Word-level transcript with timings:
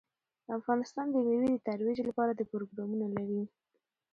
افغانستان 0.57 1.05
د 1.11 1.15
مېوې 1.25 1.49
د 1.51 1.57
ترویج 1.67 1.99
لپاره 2.09 2.31
پروګرامونه 2.51 3.05
لري. 3.15 3.41